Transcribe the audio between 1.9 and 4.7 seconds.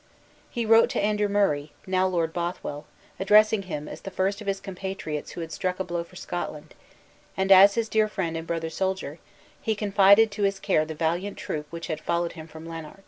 Lord Bothwell), addressing him as the first of his